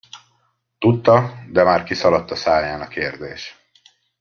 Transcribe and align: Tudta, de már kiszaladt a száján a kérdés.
Tudta, 0.79 1.43
de 1.51 1.63
már 1.63 1.83
kiszaladt 1.83 2.31
a 2.31 2.35
száján 2.35 2.81
a 2.81 2.87
kérdés. 2.87 3.55